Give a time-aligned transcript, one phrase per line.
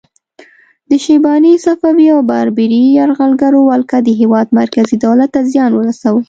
[0.89, 6.19] د شیباني، صفوي او بابري یرغلګرو ولکه د هیواد مرکزي دولت ته زیان ورساوه.